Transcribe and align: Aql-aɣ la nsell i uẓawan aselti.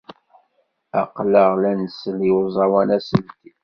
Aql-aɣ 1.01 1.51
la 1.61 1.71
nsell 1.81 2.19
i 2.27 2.29
uẓawan 2.37 2.89
aselti. 2.97 3.49